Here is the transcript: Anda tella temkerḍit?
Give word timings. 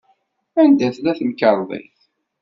Anda 0.61 0.87
tella 0.95 1.13
temkerḍit? 1.19 1.97